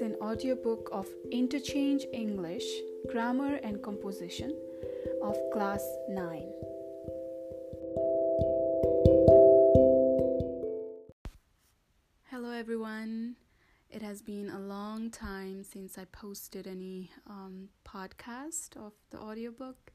[0.00, 2.64] an audiobook of Interchange English,
[3.10, 4.56] Grammar and Composition
[5.22, 6.42] of Class 9.
[12.30, 13.36] Hello, everyone.
[13.90, 19.92] It has been a long time since I posted any um, podcast of the audiobook.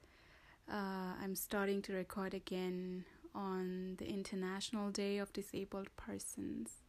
[0.72, 6.85] Uh, I'm starting to record again on the International Day of Disabled Persons.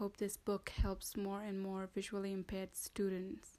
[0.00, 3.58] Hope this book helps more and more visually impaired students.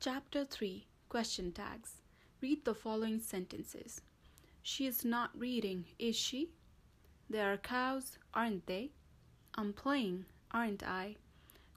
[0.00, 2.00] Chapter 3 Question Tags
[2.40, 4.00] Read the following sentences.
[4.62, 6.48] She is not reading, is she?
[7.28, 8.92] There are cows, aren't they?
[9.54, 11.16] I'm playing, aren't I?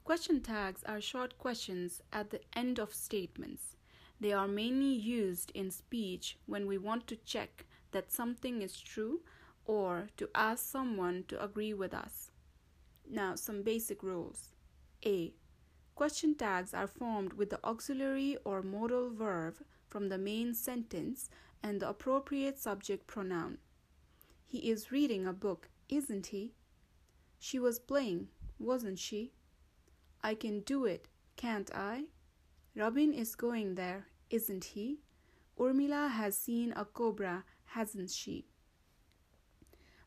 [0.02, 3.76] Question tags are short questions at the end of statements.
[4.18, 9.20] They are mainly used in speech when we want to check that something is true
[9.68, 12.32] or to ask someone to agree with us.
[13.08, 14.48] Now, some basic rules.
[15.06, 15.34] A.
[15.94, 21.28] Question tags are formed with the auxiliary or modal verb from the main sentence
[21.62, 23.58] and the appropriate subject pronoun.
[24.46, 26.54] He is reading a book, isn't he?
[27.38, 29.32] She was playing, wasn't she?
[30.22, 32.04] I can do it, can't I?
[32.74, 35.00] Robin is going there, isn't he?
[35.58, 38.46] Urmila has seen a cobra, hasn't she?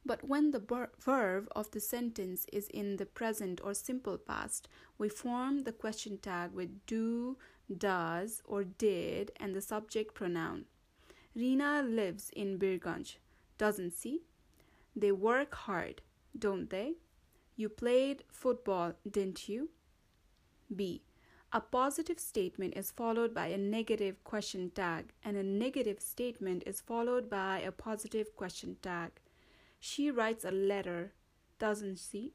[0.04, 5.10] But when the verb of the sentence is in the present or simple past, we
[5.10, 7.38] form the question tag with do,
[7.78, 10.66] does, or did and the subject pronoun.
[11.36, 13.18] Rina lives in Birganj,
[13.58, 14.24] doesn't she?
[14.96, 16.02] They work hard,
[16.38, 16.96] don't they?
[17.56, 19.70] You played football, didn't you?
[20.76, 21.04] B.
[21.54, 26.82] A positive statement is followed by a negative question tag, and a negative statement is
[26.82, 29.21] followed by a positive question tag.
[29.84, 31.12] She writes a letter,
[31.58, 32.34] doesn't she?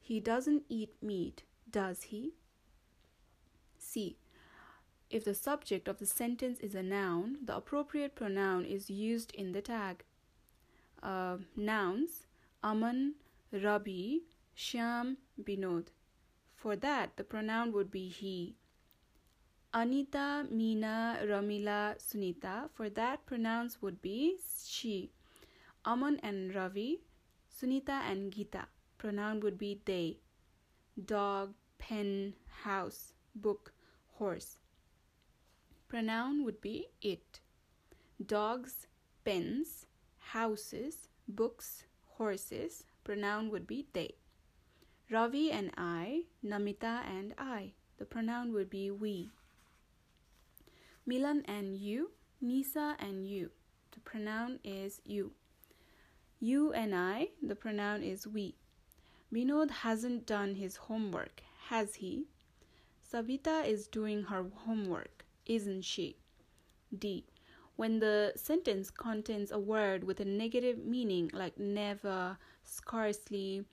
[0.00, 2.32] He doesn't eat meat, does he?
[3.78, 4.16] C.
[5.10, 9.52] If the subject of the sentence is a noun, the appropriate pronoun is used in
[9.52, 10.02] the tag.
[11.02, 12.26] Uh, nouns
[12.64, 13.16] Aman,
[13.52, 14.22] Rabi,
[14.56, 15.88] Shyam, Binod.
[16.56, 18.56] For that, the pronoun would be he.
[19.74, 22.70] Anita, Meena, Ramila, Sunita.
[22.72, 25.10] For that, pronouns would be she.
[25.84, 27.02] Aman and Ravi,
[27.50, 28.66] Sunita and Gita.
[28.98, 30.18] Pronoun would be they.
[31.04, 33.72] Dog, pen, house, book,
[34.12, 34.58] horse.
[35.88, 37.40] Pronoun would be it.
[38.24, 38.86] Dogs,
[39.24, 39.86] pens,
[40.18, 41.84] houses, books,
[42.16, 42.84] horses.
[43.02, 44.14] Pronoun would be they.
[45.10, 47.72] Ravi and I, Namita and I.
[47.98, 49.30] The pronoun would be we.
[51.04, 53.50] Milan and you, Nisa and you.
[53.90, 55.32] The pronoun is you.
[56.44, 58.56] You and I, the pronoun is we.
[59.32, 62.24] Vinod hasn't done his homework, has he?
[63.08, 66.16] Savita is doing her homework, isn't she?
[66.98, 67.26] D.
[67.76, 73.64] When the sentence contains a word with a negative meaning like never, scarcely,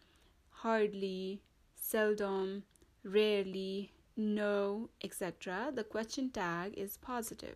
[0.51, 1.41] hardly,
[1.73, 2.61] seldom,
[3.03, 7.55] rarely, no, etc., the question tag is positive.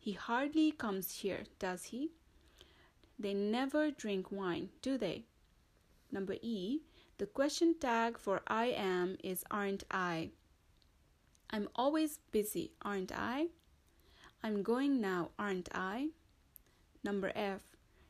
[0.00, 2.12] He hardly comes here, does he?
[3.18, 5.24] They never drink wine, do they?
[6.12, 6.82] Number E,
[7.18, 10.30] the question tag for I am is aren't I?
[11.50, 13.48] I'm always busy, aren't I?
[14.42, 16.10] I'm going now, aren't I?
[17.02, 17.62] Number F,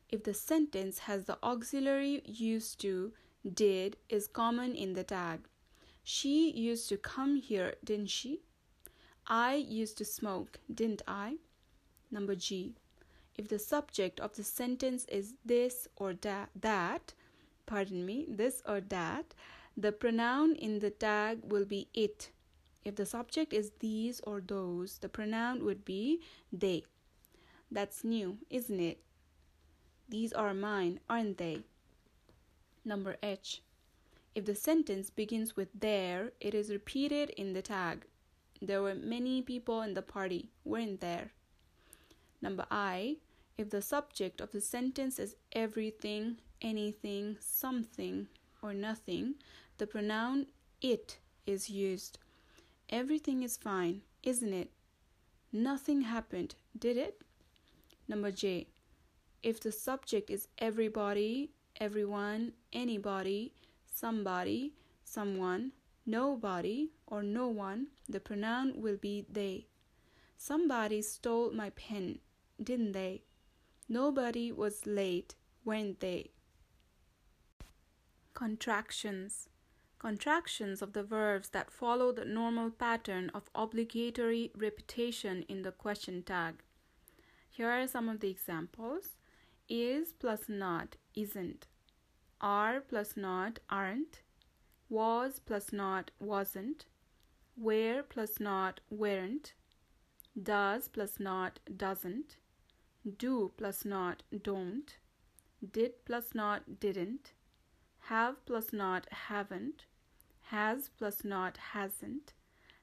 [0.09, 3.13] if the sentence has the auxiliary used to,
[3.51, 5.47] did is common in the tag.
[6.03, 8.41] She used to come here, didn't she?
[9.25, 11.37] I used to smoke, didn't I?
[12.11, 12.75] Number G
[13.39, 17.13] if the subject of the sentence is this or that, that
[17.65, 19.33] pardon me, this or that,
[19.77, 22.31] the pronoun in the tag will be it.
[22.83, 26.19] If the subject is these or those, the pronoun would be
[26.51, 26.83] they.
[27.71, 28.99] That's new, isn't it?
[30.09, 31.61] These are mine, aren't they?
[32.83, 33.61] Number H.
[34.35, 38.05] If the sentence begins with there, it is repeated in the tag.
[38.61, 41.31] There were many people in the party, weren't there?
[42.41, 43.15] Number I.
[43.59, 48.29] If the subject of the sentence is everything, anything, something,
[48.61, 49.35] or nothing,
[49.77, 50.45] the pronoun
[50.81, 52.19] it is used.
[52.89, 54.71] Everything is fine, isn't it?
[55.51, 57.21] Nothing happened, did it?
[58.07, 58.67] Number J.
[59.43, 61.51] If the subject is everybody,
[61.81, 63.51] everyone, anybody,
[63.93, 64.71] somebody,
[65.03, 65.73] someone,
[66.05, 69.67] nobody, or no one, the pronoun will be they.
[70.37, 72.19] Somebody stole my pen,
[72.63, 73.23] didn't they?
[73.91, 75.33] Nobody was late,
[75.65, 76.29] weren't they?
[78.35, 79.49] Contractions
[79.97, 86.21] Contractions of the verbs that follow the normal pattern of obligatory repetition in the question
[86.21, 86.61] tag.
[87.49, 89.17] Here are some of the examples.
[89.67, 91.67] Is plus not isn't.
[92.39, 94.21] Are plus not aren't.
[94.87, 96.85] Was plus not wasn't.
[97.57, 99.53] Were plus not weren't.
[100.41, 102.37] Does plus not doesn't.
[103.17, 104.97] Do plus not don't.
[105.71, 107.33] Did plus not didn't.
[107.99, 109.85] Have plus not haven't
[110.49, 112.33] has plus not hasn't,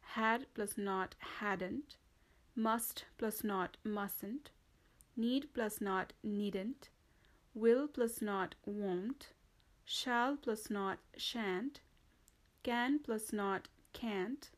[0.00, 1.96] had plus not hadn't,
[2.54, 4.50] must plus not mustn't,
[5.16, 6.90] need plus not needn't,
[7.54, 9.32] will plus not won't,
[9.84, 11.80] shall plus not shan't,
[12.62, 14.50] can plus not can't,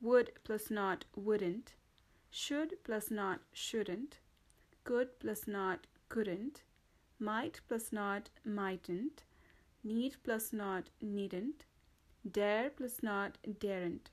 [0.00, 1.72] would plus not wouldn't,
[2.30, 4.18] should plus not shouldn't,
[4.86, 6.62] could plus not couldn't,
[7.18, 9.24] might plus not mightn't,
[9.84, 11.64] need plus not needn't,
[12.32, 14.10] Dare plus not daren't.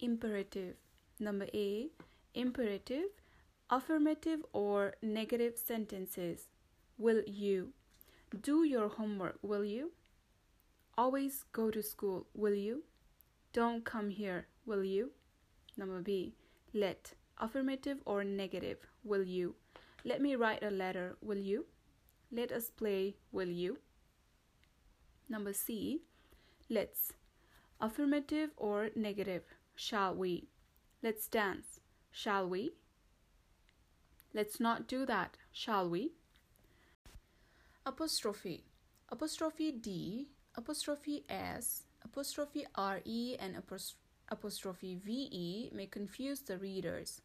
[0.00, 0.74] Imperative.
[1.20, 1.90] Number A.
[2.34, 3.10] Imperative.
[3.70, 6.48] Affirmative or negative sentences.
[6.96, 7.72] Will you?
[8.42, 9.92] Do your homework, will you?
[10.96, 12.82] Always go to school, will you?
[13.52, 15.12] Don't come here, will you?
[15.76, 16.34] Number B.
[16.74, 17.12] Let.
[17.40, 19.54] Affirmative or negative, will you?
[20.04, 21.66] Let me write a letter, will you?
[22.32, 23.78] Let us play, will you?
[25.28, 26.02] Number C.
[26.68, 27.12] Let's.
[27.80, 29.44] Affirmative or negative.
[29.76, 30.48] Shall we?
[31.02, 31.80] Let's dance.
[32.10, 32.72] Shall we?
[34.34, 35.36] Let's not do that.
[35.52, 36.12] Shall we?
[37.86, 38.64] Apostrophe.
[39.10, 43.56] Apostrophe D, apostrophe S, apostrophe RE, and
[44.28, 47.22] apostrophe VE may confuse the readers.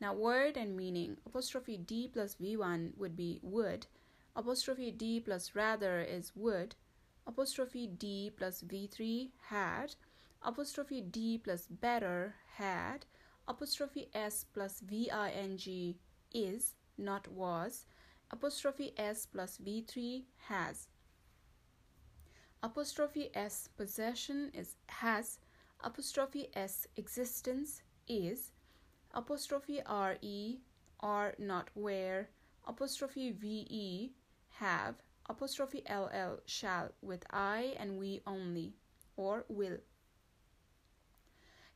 [0.00, 1.16] Now, word and meaning.
[1.26, 3.86] Apostrophe D plus V1 would be would.
[4.34, 6.74] Apostrophe D plus rather is would
[7.26, 9.94] apostrophe D plus V3 had,
[10.42, 13.04] apostrophe D plus better had,
[13.48, 15.94] apostrophe S plus VING
[16.32, 17.86] is, not was,
[18.30, 20.88] apostrophe S plus V3 has.
[22.62, 25.38] Apostrophe S possession is has,
[25.82, 28.52] apostrophe S existence is,
[29.16, 30.60] apostrophe RE
[31.00, 32.28] are not where,
[32.66, 34.12] apostrophe VE
[34.50, 34.96] have,
[35.26, 38.74] apostrophe ll shall with I and we only,
[39.16, 39.78] or will.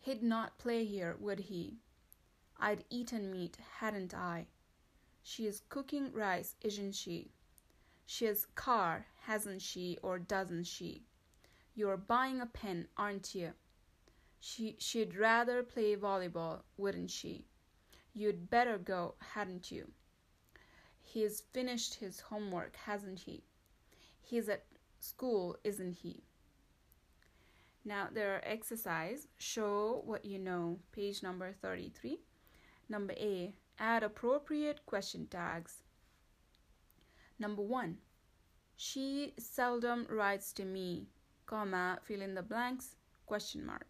[0.00, 1.78] He'd not play here, would he?
[2.58, 4.46] I'd eaten meat, hadn't I?
[5.22, 7.30] She is cooking rice, isn't she?
[8.04, 11.04] She has car, hasn't she, or doesn't she?
[11.74, 13.54] You're buying a pen, aren't you?
[14.40, 17.44] She, she'd rather play volleyball, wouldn't she?
[18.14, 19.90] You'd better go, hadn't you?
[21.02, 23.42] He's finished his homework, hasn't he?
[24.22, 24.64] He's at
[24.98, 26.22] school, isn't he?
[27.84, 29.26] Now there are exercise.
[29.38, 30.78] Show what you know.
[30.92, 32.18] Page number 33.
[32.88, 33.54] Number A.
[33.78, 35.82] Add appropriate question tags.
[37.38, 37.96] Number 1.
[38.76, 41.08] She seldom writes to me,
[41.46, 42.96] comma, fill in the blanks,
[43.26, 43.89] question mark.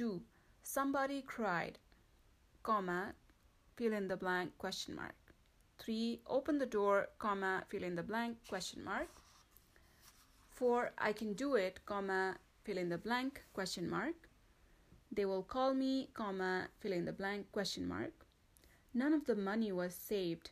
[0.00, 0.18] 2.
[0.62, 1.78] Somebody cried,
[2.62, 3.12] comma,
[3.76, 5.14] fill in the blank, question mark.
[5.78, 6.22] 3.
[6.26, 9.08] Open the door, comma, fill in the blank, question mark.
[10.48, 10.92] 4.
[10.96, 14.14] I can do it, comma, fill in the blank, question mark.
[15.12, 18.24] They will call me, comma, fill in the blank, question mark.
[18.94, 20.50] None of the money was saved,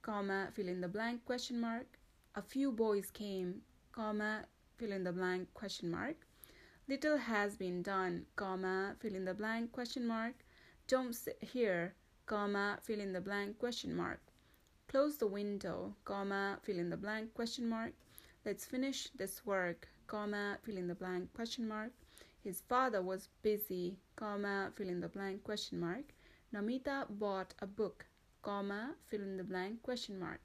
[0.00, 1.98] comma, fill in the blank, question mark.
[2.34, 3.60] A few boys came,
[3.92, 4.46] comma,
[4.78, 6.25] fill in the blank, question mark.
[6.88, 10.34] Little has been done, comma, fill in the blank, question mark.
[10.86, 14.20] Don't sit here, comma, fill in the blank, question mark.
[14.86, 17.92] Close the window, comma, fill in the blank, question mark.
[18.44, 21.90] Let's finish this work, comma, fill in the blank, question mark.
[22.44, 26.14] His father was busy, comma, fill in the blank, question mark.
[26.54, 28.06] Namita bought a book,
[28.42, 30.40] comma, fill in the blank, question mark.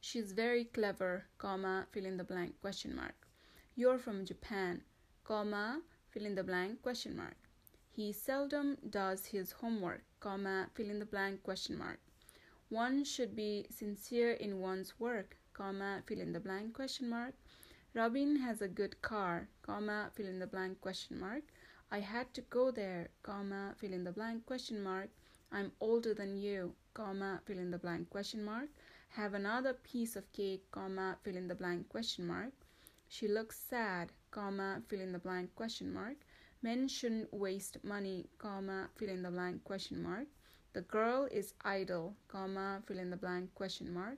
[0.00, 3.21] She's very clever, comma, fill in the blank, question mark.
[3.74, 4.82] You're from Japan,
[5.24, 7.38] comma, fill in the blank, question mark.
[7.88, 11.98] He seldom does his homework, comma, fill in the blank, question mark.
[12.68, 17.32] One should be sincere in one's work, comma, fill in the blank question mark.
[17.94, 21.42] Robin has a good car, comma, fill in the blank question mark.
[21.90, 25.08] I had to go there, comma, fill in the blank question mark.
[25.50, 28.68] I'm older than you, comma, fill in the blank question mark.
[29.08, 32.52] Have another piece of cake, comma, fill in the blank question mark.
[33.12, 36.16] She looks sad, comma, fill in the blank question mark.
[36.62, 40.28] Men shouldn't waste money, comma, fill in the blank question mark.
[40.72, 44.16] The girl is idle, comma, fill in the blank question mark.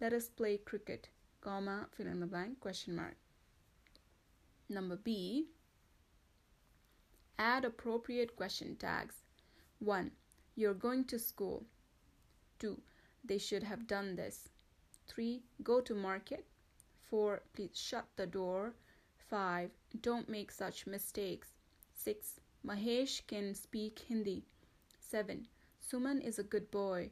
[0.00, 1.08] Let us play cricket,
[1.40, 3.16] comma, fill in the blank, question mark.
[4.68, 5.48] Number B,
[7.40, 9.24] add appropriate question tags.
[9.80, 10.12] 1.
[10.54, 11.64] You're going to school.
[12.60, 12.80] 2.
[13.24, 14.50] They should have done this.
[15.08, 15.42] 3.
[15.64, 16.46] Go to market.
[17.10, 17.42] 4.
[17.54, 18.74] Please shut the door.
[19.28, 19.70] 5.
[20.00, 21.48] Don't make such mistakes.
[21.94, 22.40] 6.
[22.66, 24.44] Mahesh can speak Hindi.
[25.00, 25.46] 7.
[25.80, 27.10] Suman is a good boy.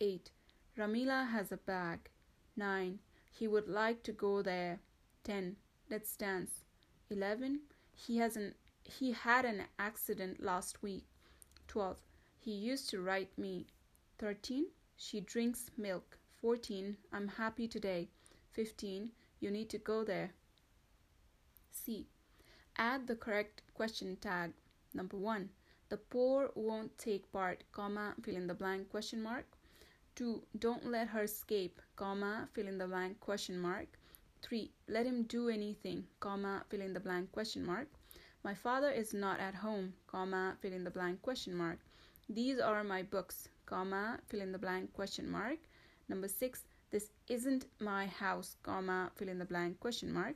[0.00, 0.30] 8.
[0.78, 2.10] Ramila has a bag.
[2.56, 2.98] 9.
[3.30, 4.80] He would like to go there.
[5.24, 5.56] 10.
[5.90, 6.64] Let's dance.
[7.10, 7.60] 11.
[7.94, 8.54] He has an
[8.84, 11.04] he had an accident last week.
[11.68, 11.98] 12.
[12.38, 13.66] He used to write me.
[14.18, 14.66] 13.
[14.96, 16.18] She drinks milk.
[16.40, 16.96] 14.
[17.12, 18.08] I'm happy today.
[18.52, 19.10] 15.
[19.40, 20.32] You need to go there.
[21.72, 22.06] C.
[22.76, 24.52] Add the correct question tag.
[24.94, 25.48] Number 1.
[25.88, 29.46] The poor won't take part, comma, fill in the blank question mark.
[30.16, 30.42] 2.
[30.58, 33.88] Don't let her escape, comma, fill in the blank question mark.
[34.42, 34.70] 3.
[34.88, 37.88] Let him do anything, comma, fill in the blank question mark.
[38.44, 41.78] My father is not at home, comma, fill in the blank question mark.
[42.28, 45.58] These are my books, comma, fill in the blank question mark.
[46.08, 46.64] Number 6.
[46.90, 50.34] This isn't my house, comma, fill in the blank question mark.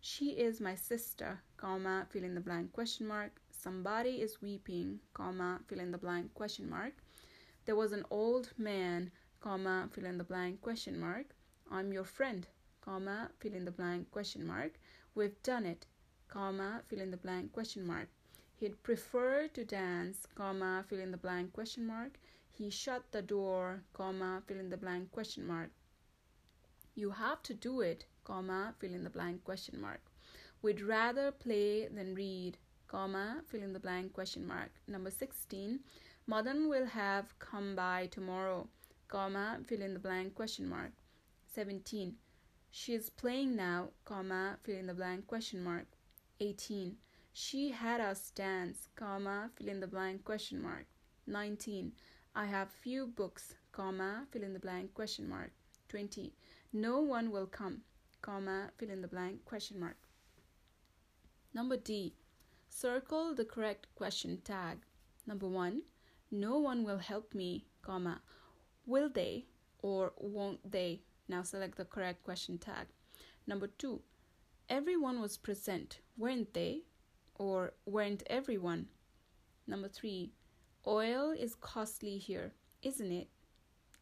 [0.00, 3.38] She is my sister, comma, fill in the blank question mark.
[3.50, 6.94] Somebody is weeping, comma, fill in the blank question mark.
[7.66, 11.26] There was an old man comma, fill in the blank question mark.
[11.70, 12.46] I'm your friend,
[12.80, 14.80] comma, fill in the blank question mark.
[15.14, 15.86] We've done it,
[16.28, 18.08] comma, fill in the blank question mark.
[18.56, 22.18] He'd prefer to dance, comma, fill in the blank question mark.
[22.50, 25.70] He shut the door, comma, fill in the blank question mark.
[27.00, 30.02] You have to do it, comma, fill in the blank question mark.
[30.60, 34.70] We'd rather play than read, comma, fill in the blank question mark.
[34.86, 35.80] Number 16.
[36.26, 38.68] Madan will have come by tomorrow
[39.08, 40.92] comma, fill in the blank question mark.
[41.54, 42.16] 17.
[42.70, 45.86] She is playing now, comma, fill in the blank question mark.
[46.40, 46.98] 18.
[47.32, 50.84] She had us dance, comma, fill in the blank question mark.
[51.26, 51.92] 19.
[52.34, 55.52] I have few books, comma, fill in the blank question mark.
[55.90, 56.32] 20.
[56.72, 57.82] No one will come,
[58.22, 59.96] comma, fill in the blank question mark.
[61.52, 62.14] Number D.
[62.68, 64.78] Circle the correct question tag.
[65.26, 65.82] Number 1.
[66.30, 68.20] No one will help me, comma.
[68.86, 69.46] Will they
[69.82, 71.02] or won't they?
[71.28, 72.86] Now select the correct question tag.
[73.46, 74.02] Number two,
[74.68, 76.82] everyone was present, weren't they?
[77.34, 78.86] Or weren't everyone?
[79.66, 80.32] Number three,
[80.86, 83.28] oil is costly here, isn't it?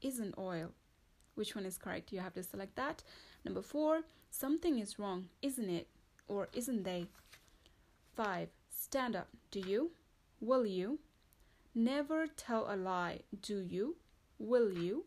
[0.00, 0.72] Isn't oil?
[1.38, 2.10] Which one is correct?
[2.12, 3.04] You have to select that.
[3.44, 5.86] Number four, something is wrong, isn't it?
[6.26, 7.06] Or isn't they?
[8.16, 9.92] Five, stand up, do you?
[10.40, 10.98] Will you?
[11.76, 13.94] Never tell a lie, do you?
[14.40, 15.04] Will you?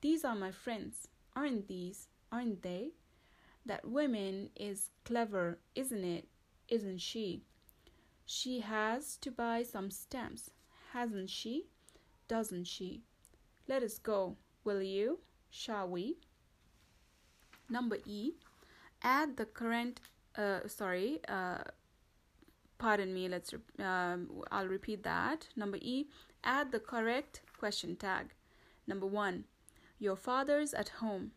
[0.00, 1.08] These are my friends.
[1.34, 2.06] Aren't these?
[2.30, 2.90] Aren't they?
[3.66, 6.28] That woman is clever, isn't it?
[6.68, 7.42] Isn't she?
[8.24, 10.50] She has to buy some stamps,
[10.92, 11.66] hasn't she?
[12.28, 13.02] Doesn't she?
[13.66, 15.18] Let us go, will you?
[15.56, 16.16] Shall we?
[17.70, 18.32] Number E.
[19.02, 20.00] Add the current,
[20.36, 21.58] uh, sorry, uh,
[22.76, 25.46] pardon me, let's, um, I'll repeat that.
[25.54, 26.08] Number E.
[26.42, 28.34] Add the correct question tag.
[28.88, 29.44] Number one,
[30.00, 31.30] your father's at home,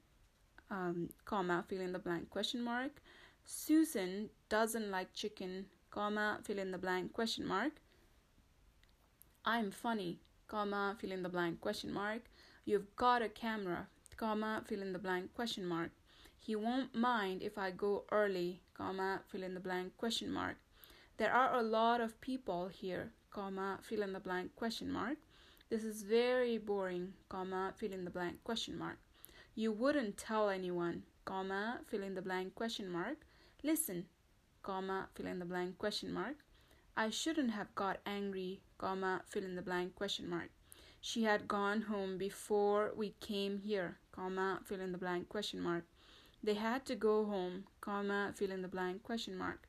[0.72, 3.04] um, comma, fill in the blank, question mark.
[3.46, 7.74] Susan doesn't like chicken, comma, fill in the blank, question mark.
[9.46, 12.24] I'm funny, comma, fill in the blank, question mark.
[12.66, 15.92] You've got a camera, comma, fill in the blank, question mark.
[16.40, 20.58] He won't mind if I go early, comma, fill in the blank, question mark.
[21.18, 25.18] There are a lot of people here, comma, fill in the blank, question mark.
[25.70, 28.98] This is very boring, comma, fill in the blank question mark.
[29.56, 33.18] You wouldn't tell anyone, comma, fill in the blank question mark.
[33.64, 34.06] Listen,
[34.64, 36.36] comma, fill in the blank question mark.
[36.96, 40.50] I shouldn't have got angry, comma, fill in the blank question mark.
[41.02, 45.86] She had gone home before we came here, comma, fill in the blank question mark.
[46.44, 49.68] They had to go home, comma, fill in the blank question mark.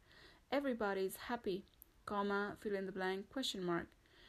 [0.51, 1.65] Everybody's happy,
[2.07, 3.89] comma, fill in the blank question mark.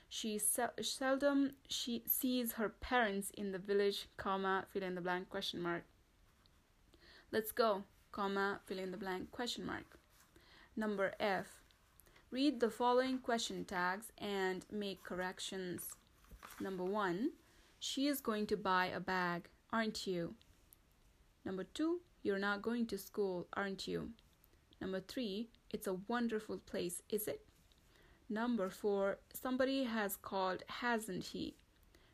[0.09, 5.29] She sel- seldom she sees her parents in the village, comma, fill in the blank
[5.29, 5.83] question mark.
[7.31, 9.97] Let's go, comma, fill in the blank question mark.
[10.75, 11.61] Number F.
[12.31, 15.95] Read the following question tags and make corrections.
[16.59, 17.31] Number one,
[17.79, 20.35] she is going to buy a bag, aren't you?
[21.45, 24.09] Number two, you're not going to school, aren't you?
[24.81, 27.41] Number three, it's a wonderful place, is it?
[28.29, 31.55] Number four, somebody has called, hasn't he?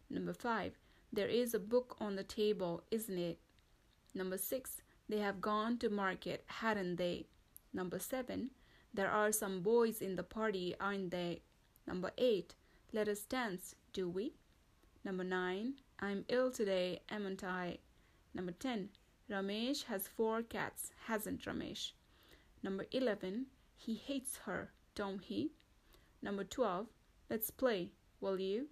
[0.10, 0.78] Number five,
[1.12, 3.40] there is a book on the table, isn't it?
[4.14, 7.28] Number six, They have gone to market, hadn't they?
[7.74, 8.50] Number 7.
[8.94, 11.42] There are some boys in the party, aren't they?
[11.86, 12.56] Number 8.
[12.92, 14.34] Let us dance, do we?
[15.04, 15.74] Number 9.
[16.00, 17.78] I'm ill today, amn't I?
[18.34, 18.90] Number 10.
[19.32, 21.92] Ramesh has four cats, hasn't Ramesh?
[22.62, 23.46] Number 11.
[23.78, 25.52] He hates her, don't he?
[26.22, 26.88] Number 12.
[27.30, 28.68] Let's play, will you?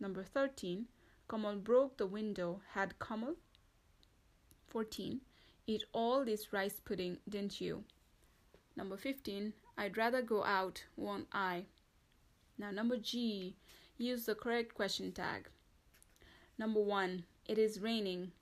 [0.00, 0.86] Number 13.
[1.28, 3.34] Kamal broke the window, had Kamal?
[4.68, 5.20] 14.
[5.66, 7.84] Eat all this rice pudding, didn't you?
[8.74, 9.52] Number 15.
[9.76, 11.66] I'd rather go out, won't I?
[12.56, 13.54] Now, number G.
[13.98, 15.48] Use the correct question tag.
[16.58, 17.24] Number 1.
[17.46, 18.32] It is raining.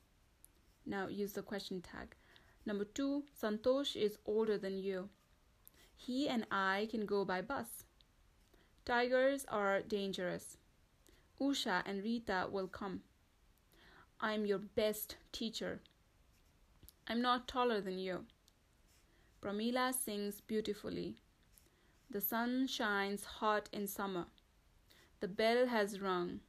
[0.85, 2.14] Now, use the question tag.
[2.66, 3.25] Number 2.
[3.40, 5.09] Santosh is older than you.
[5.97, 7.85] He and I can go by bus.
[8.85, 10.59] Tigers are dangerous.
[11.40, 13.02] Usha and Rita will come.
[14.21, 15.81] I'm your best teacher.
[17.09, 18.25] I'm not taller than you.
[19.42, 21.16] Pramila sings beautifully.
[22.11, 24.26] The sun shines hot in summer.
[25.21, 26.40] The bell has rung.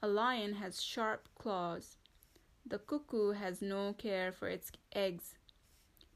[0.00, 1.96] A lion has sharp claws.
[2.64, 5.34] The cuckoo has no care for its eggs.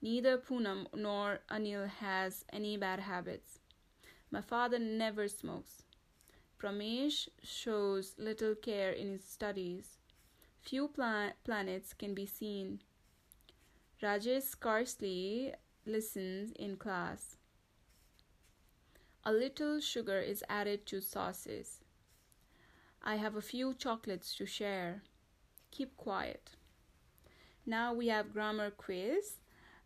[0.01, 3.59] Neither Poonam nor Anil has any bad habits.
[4.31, 5.83] My father never smokes.
[6.61, 9.99] Pramesh shows little care in his studies.
[10.61, 12.81] Few pla- planets can be seen.
[14.01, 17.37] Rajesh scarcely listens in class.
[19.25, 21.82] A little sugar is added to sauces.
[23.05, 25.03] I have a few chocolates to share.
[25.71, 26.51] Keep quiet.
[27.67, 29.39] Now we have grammar quiz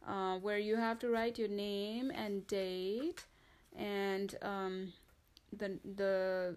[0.06, 3.25] uh, where you have to write your name and date
[3.76, 4.92] and um,
[5.52, 6.56] the the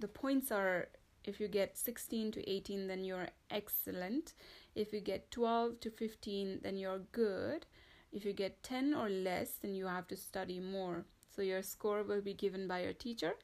[0.00, 0.88] the points are
[1.24, 4.34] if you get 16 to 18 then you're excellent
[4.74, 7.66] if you get 12 to 15 then you're good
[8.12, 12.02] if you get 10 or less then you have to study more so your score
[12.02, 13.34] will be given by your teacher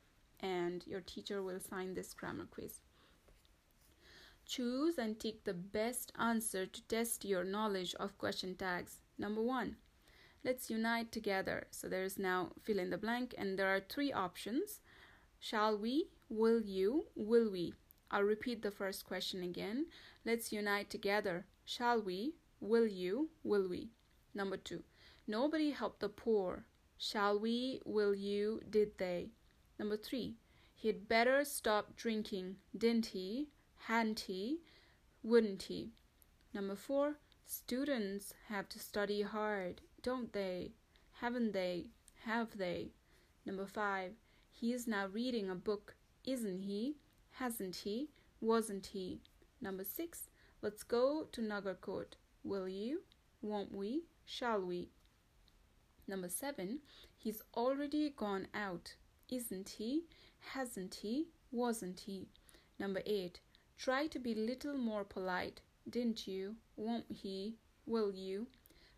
[0.40, 2.81] and your teacher will sign this grammar quiz
[4.46, 9.77] choose and tick the best answer to test your knowledge of question tags number 1
[10.44, 14.81] let's unite together so there's now fill in the blank and there are three options
[15.38, 17.74] shall we will you will we
[18.11, 19.87] I'll repeat the first question again.
[20.24, 21.46] Let's unite together.
[21.64, 22.35] Shall we?
[22.61, 23.31] Will you?
[23.42, 23.90] Will we?
[24.35, 24.83] Number two.
[25.27, 26.64] Nobody helped the poor.
[26.96, 27.81] Shall we?
[27.85, 28.62] Will you?
[28.68, 29.31] Did they?
[29.78, 30.36] Number three.
[30.74, 32.56] He'd better stop drinking.
[32.76, 33.48] Didn't he?
[33.86, 34.60] Hadn't he?
[35.22, 35.92] Wouldn't he?
[36.54, 37.16] Number four.
[37.44, 40.72] Students have to study hard, don't they?
[41.20, 41.86] Haven't they?
[42.24, 42.92] Have they?
[43.46, 44.12] Number five.
[44.52, 46.96] He is now reading a book, isn't he?
[47.32, 48.10] Hasn't he?
[48.40, 49.20] Wasn't he?
[49.60, 50.28] Number six.
[50.60, 52.16] Let's go to Nagarkot.
[52.44, 53.02] Will you?
[53.40, 54.02] Won't we?
[54.24, 54.90] Shall we?
[56.06, 56.80] Number seven.
[57.16, 58.94] He's already gone out.
[59.30, 60.04] Isn't he?
[60.52, 61.28] Hasn't he?
[61.50, 62.28] Wasn't he?
[62.78, 63.40] Number eight.
[63.76, 65.60] Try to be little more polite.
[65.88, 66.56] Didn't you?
[66.76, 67.56] Won't he?
[67.86, 68.46] Will you?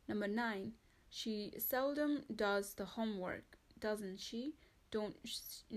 [0.08, 0.72] Number nine.
[1.08, 4.54] She seldom does the homework, doesn't she?
[4.90, 5.16] Don't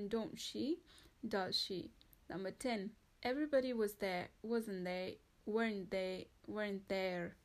[0.07, 0.79] don't she?
[1.27, 1.91] Does she?
[2.29, 2.91] Number 10.
[3.23, 5.17] Everybody was there, wasn't they?
[5.45, 6.27] Weren't they?
[6.47, 7.35] Weren't there?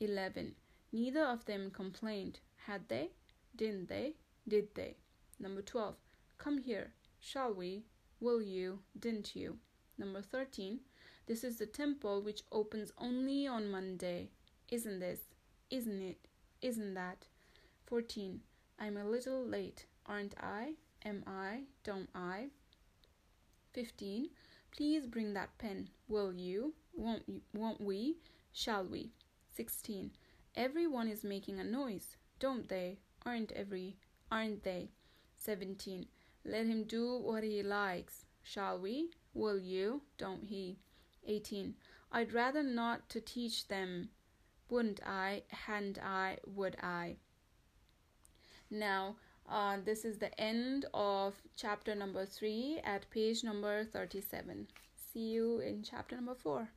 [0.00, 0.54] 11.
[0.92, 3.10] Neither of them complained, had they?
[3.56, 4.14] Didn't they?
[4.46, 4.96] Did they?
[5.38, 5.94] Number 12.
[6.42, 6.90] Come here.
[7.20, 7.84] Shall we?
[8.18, 8.80] Will you?
[8.98, 9.58] Didn't you?
[9.96, 10.80] Number 13.
[11.28, 14.30] This is the temple which opens only on Monday.
[14.68, 15.20] Isn't this?
[15.70, 16.18] Isn't it?
[16.60, 17.26] Isn't that?
[17.86, 18.40] 14.
[18.80, 20.72] I'm a little late, aren't I?
[21.04, 21.60] Am I?
[21.84, 22.48] Don't I?
[23.72, 24.28] 15.
[24.72, 25.90] Please bring that pen.
[26.08, 26.74] Will you?
[26.92, 28.16] Won't, you, won't we?
[28.52, 29.12] Shall we?
[29.54, 30.10] 16.
[30.56, 32.98] Everyone is making a noise, don't they?
[33.24, 33.94] Aren't every?
[34.32, 34.90] Aren't they?
[35.36, 36.06] 17.
[36.44, 38.24] Let him do what he likes.
[38.42, 39.10] Shall we?
[39.34, 40.02] Will you?
[40.18, 40.78] Don't he?
[41.26, 41.74] 18.
[42.10, 44.10] I'd rather not to teach them.
[44.68, 45.42] Wouldn't I?
[45.48, 46.38] Hadn't I?
[46.46, 47.16] Would I?
[48.70, 49.16] Now,
[49.48, 54.66] uh, this is the end of chapter number 3 at page number 37.
[55.12, 56.68] See you in chapter number 4.